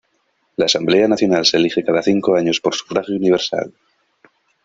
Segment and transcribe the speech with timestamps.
[0.55, 3.71] La Asamblea Nacional se elige cada cinco años por sufragio universal.